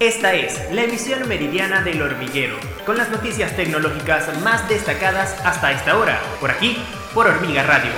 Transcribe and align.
Esta 0.00 0.34
es 0.34 0.58
la 0.72 0.82
emisión 0.82 1.28
meridiana 1.28 1.80
del 1.80 2.02
hormiguero, 2.02 2.56
con 2.84 2.96
las 2.96 3.10
noticias 3.10 3.54
tecnológicas 3.54 4.26
más 4.42 4.68
destacadas 4.68 5.36
hasta 5.44 5.70
esta 5.70 5.96
hora, 5.96 6.20
por 6.40 6.50
aquí, 6.50 6.76
por 7.14 7.28
Hormiga 7.28 7.62
Radio. 7.62 7.92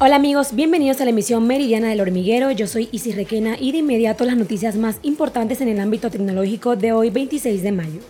Hola 0.00 0.16
amigos, 0.16 0.56
bienvenidos 0.56 1.00
a 1.00 1.04
la 1.04 1.10
emisión 1.10 1.46
meridiana 1.46 1.88
del 1.88 2.00
hormiguero. 2.00 2.50
Yo 2.50 2.66
soy 2.66 2.88
Isis 2.90 3.14
Requena 3.14 3.56
y 3.60 3.70
de 3.70 3.78
inmediato 3.78 4.24
las 4.24 4.36
noticias 4.36 4.74
más 4.74 4.98
importantes 5.02 5.60
en 5.60 5.68
el 5.68 5.78
ámbito 5.78 6.10
tecnológico 6.10 6.74
de 6.74 6.92
hoy 6.92 7.10
26 7.10 7.62
de 7.62 7.72
mayo. 7.72 8.00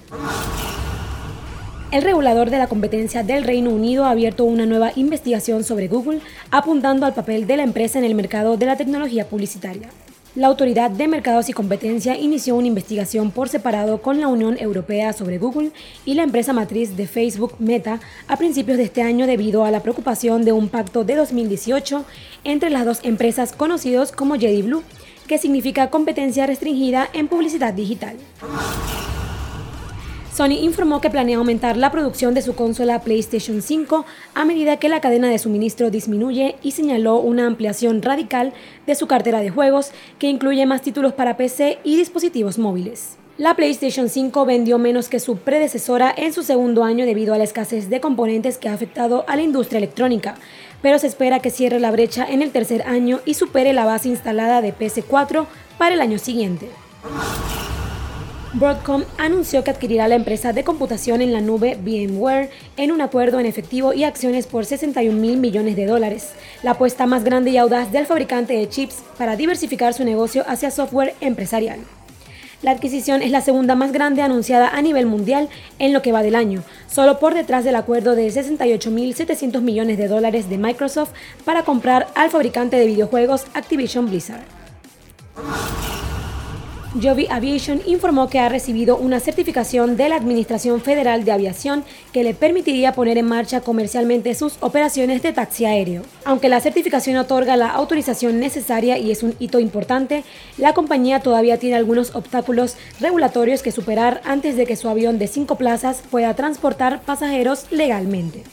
El 1.93 2.03
regulador 2.03 2.49
de 2.49 2.59
la 2.59 2.69
competencia 2.69 3.23
del 3.23 3.45
Reino 3.45 3.69
Unido 3.69 4.07
ha 4.07 4.11
abierto 4.11 4.45
una 4.45 4.65
nueva 4.65 4.93
investigación 4.97 5.63
sobre 5.63 5.89
Google, 5.89 6.21
apuntando 6.51 7.05
al 7.05 7.13
papel 7.13 7.47
de 7.47 7.59
la 7.59 7.65
empresa 7.65 7.99
en 7.99 8.05
el 8.07 8.15
mercado 8.15 8.57
de 8.57 8.67
la 8.67 8.77
tecnología 8.77 9.29
publicitaria. 9.29 9.91
La 10.37 10.49
Autoridad 10.49 10.91
de 10.91 11.09
Mercados 11.09 11.49
y 11.49 11.55
Competencia 11.55 12.19
inició 12.19 12.57
una 12.57 12.67
investigación 12.67 13.31
por 13.31 13.49
separado 13.49 14.03
con 14.03 14.21
la 14.21 14.29
Unión 14.29 14.59
Europea 14.61 15.15
sobre 15.15 15.39
Google 15.39 15.71
y 16.05 16.13
la 16.13 16.25
empresa 16.25 16.53
matriz 16.53 16.95
de 16.95 17.07
Facebook 17.07 17.55
Meta 17.59 18.01
a 18.29 18.37
principios 18.37 18.77
de 18.77 18.85
este 18.85 19.01
año 19.01 19.27
debido 19.27 19.65
a 19.65 19.71
la 19.71 19.81
preocupación 19.81 20.45
de 20.45 20.53
un 20.53 20.69
pacto 20.69 21.05
de 21.05 21.15
2018 21.15 22.05
entre 22.45 22.69
las 22.69 22.85
dos 22.85 23.01
empresas 23.03 23.55
conocidos 23.55 24.13
como 24.13 24.35
Jedi 24.35 24.61
Blue, 24.61 24.83
que 25.27 25.39
significa 25.39 25.89
competencia 25.89 26.47
restringida 26.47 27.09
en 27.15 27.29
publicidad 27.29 27.73
digital. 27.73 28.17
Sony 30.37 30.59
informó 30.61 31.01
que 31.01 31.09
planea 31.09 31.39
aumentar 31.39 31.79
la 31.79 31.91
producción 31.91 32.35
de 32.35 32.43
su 32.43 32.55
consola 32.55 33.01
PlayStation 33.01 33.63
5 33.63 34.05
a 34.35 34.45
medida 34.45 34.77
que 34.77 34.91
la 34.91 35.01
cadena 35.01 35.31
de 35.31 35.39
suministro 35.39 35.91
disminuye 35.91 36.57
y 36.63 36.73
señaló 36.73 37.17
una 37.21 37.47
ampliación 37.47 38.03
radical 38.03 38.53
de 38.87 38.95
su 38.97 39.07
cartera 39.07 39.41
de 39.41 39.49
juegos 39.49 39.93
que 40.19 40.29
incluye 40.29 40.67
más 40.67 40.83
títulos 40.83 41.15
para 41.15 41.39
PC 41.39 41.79
y 41.85 41.97
dispositivos 41.97 42.59
móviles. 42.59 43.17
La 43.39 43.57
PlayStation 43.57 44.11
5 44.11 44.45
vendió 44.45 44.77
menos 44.77 45.09
que 45.09 45.21
su 45.21 45.39
predecesora 45.39 46.13
en 46.15 46.35
su 46.35 46.43
segundo 46.43 46.85
año 46.85 47.07
debido 47.07 47.33
a 47.33 47.39
la 47.39 47.45
escasez 47.45 47.89
de 47.89 48.03
componentes 48.03 48.59
que 48.59 48.69
ha 48.69 48.75
afectado 48.75 49.25
a 49.29 49.37
la 49.37 49.43
industria 49.43 49.79
electrónica, 49.79 50.35
pero 50.83 50.99
se 50.99 51.07
espera 51.07 51.39
que 51.39 51.49
cierre 51.49 51.81
la 51.81 51.91
brecha 51.91 52.27
en 52.29 52.43
el 52.43 52.51
tercer 52.53 52.83
año 52.83 53.21
y 53.25 53.33
supere 53.33 53.73
la 53.73 53.87
base 53.87 54.11
instalada 54.11 54.61
de 54.61 54.75
PS4 54.75 55.47
para 55.79 55.95
el 55.95 56.03
año 56.03 56.19
siguiente. 56.19 56.69
Broadcom 58.57 59.05
anunció 59.19 59.63
que 59.63 59.71
adquirirá 59.71 60.09
la 60.09 60.15
empresa 60.15 60.55
de 60.55 60.65
computación 60.65 61.21
en 61.21 61.35
la 61.35 61.43
nube 61.43 61.77
VMware 61.77 62.49
en 62.79 62.91
un 62.91 63.03
acuerdo 63.03 63.39
en 63.39 63.45
efectivo 63.45 63.93
y 63.93 64.05
acciones 64.05 64.47
por 64.47 64.65
61 64.65 65.21
mil 65.21 65.37
millones 65.37 65.77
de 65.77 65.85
dólares, 65.85 66.31
la 66.63 66.71
apuesta 66.71 67.05
más 67.05 67.23
grande 67.23 67.51
y 67.51 67.59
audaz 67.59 67.93
del 67.93 68.07
fabricante 68.07 68.55
de 68.55 68.67
chips 68.67 69.03
para 69.19 69.37
diversificar 69.37 69.93
su 69.93 70.05
negocio 70.05 70.43
hacia 70.49 70.71
software 70.71 71.15
empresarial. 71.21 71.81
La 72.63 72.71
adquisición 72.71 73.21
es 73.21 73.31
la 73.31 73.43
segunda 73.43 73.75
más 73.75 73.93
grande 73.93 74.23
anunciada 74.23 74.71
a 74.71 74.81
nivel 74.81 75.05
mundial 75.05 75.51
en 75.79 75.93
lo 75.93 76.01
que 76.01 76.13
va 76.13 76.23
del 76.23 76.35
año, 76.35 76.63
solo 76.91 77.19
por 77.19 77.35
detrás 77.35 77.63
del 77.63 77.77
acuerdo 77.77 78.17
de 78.17 78.29
68.700 78.29 79.61
millones 79.61 79.99
de 79.99 80.09
dólares 80.09 80.49
de 80.49 80.57
Microsoft 80.57 81.11
para 81.45 81.65
comprar 81.65 82.09
al 82.15 82.31
fabricante 82.31 82.77
de 82.77 82.87
videojuegos 82.87 83.45
Activision 83.53 84.07
Blizzard. 84.07 84.56
Joby 87.03 87.27
Aviation 87.31 87.83
informó 87.87 88.29
que 88.29 88.39
ha 88.39 88.49
recibido 88.49 88.97
una 88.97 89.21
certificación 89.21 89.97
de 89.97 90.09
la 90.09 90.17
Administración 90.17 90.81
Federal 90.81 91.25
de 91.25 91.33
Aviación 91.33 91.85
que 92.13 92.25
le 92.25 92.33
permitiría 92.33 92.93
poner 92.93 93.19
en 93.19 93.27
marcha 93.27 93.61
comercialmente 93.61 94.35
sus 94.35 94.57
operaciones 94.61 95.23
de 95.23 95.33
taxi 95.33 95.67
aéreo. 95.67 96.03
Aunque 96.25 96.49
la 96.49 96.61
certificación 96.61 97.17
otorga 97.17 97.57
la 97.57 97.69
autorización 97.69 98.41
necesaria 98.41 98.99
y 98.99 99.11
es 99.11 99.23
un 99.23 99.35
hito 99.39 99.61
importante, 99.61 100.25
la 100.57 100.73
compañía 100.73 101.21
todavía 101.21 101.59
tiene 101.59 101.77
algunos 101.77 102.15
obstáculos 102.15 102.77
regulatorios 103.01 103.63
que 103.63 103.73
superar 103.73 104.23
antes 104.25 104.57
de 104.57 104.67
que 104.67 104.77
su 104.77 104.89
avión 104.89 105.19
de 105.19 105.27
cinco 105.27 105.57
plazas 105.57 106.03
pueda 106.11 106.35
transportar 106.35 107.03
pasajeros 107.03 107.67
legalmente. 107.71 108.45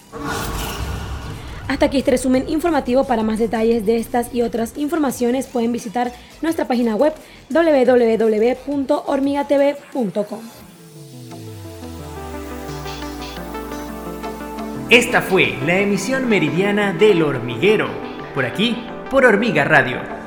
Hasta 1.68 1.86
aquí 1.86 2.00
este 2.00 2.12
resumen 2.12 2.46
informativo. 2.48 3.04
Para 3.06 3.24
más 3.24 3.40
detalles 3.40 3.86
de 3.86 3.98
estas 3.98 4.34
y 4.34 4.42
otras 4.42 4.78
informaciones 4.78 5.48
pueden 5.48 5.72
visitar 5.72 6.12
nuestra 6.42 6.68
página 6.68 6.96
web 6.96 7.14
www.hormigatv.com. 7.50 10.40
Esta 14.90 15.22
fue 15.22 15.56
la 15.66 15.80
emisión 15.80 16.28
meridiana 16.30 16.92
del 16.94 17.24
hormiguero, 17.24 17.88
por 18.36 18.46
aquí, 18.46 18.78
por 19.10 19.26
Hormiga 19.26 19.64
Radio 19.64 20.23